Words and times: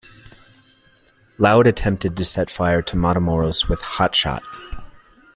Lowd 1.37 1.67
attempted 1.67 2.17
to 2.17 2.25
set 2.25 2.49
fire 2.49 2.81
to 2.81 2.95
Matamoros 2.95 3.67
with 3.69 3.81
"hot 3.83 4.15
shot". 4.15 4.41